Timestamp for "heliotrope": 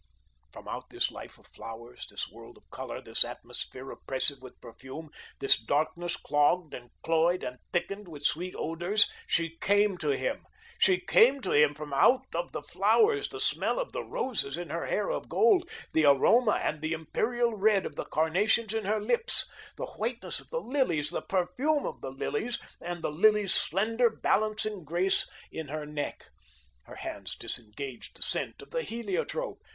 28.81-29.61